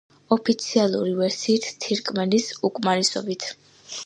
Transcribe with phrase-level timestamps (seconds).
[0.35, 3.49] ოფიციალური ვერსიით თირკმლის უკმარისობით.